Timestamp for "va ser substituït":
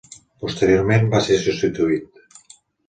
1.13-2.23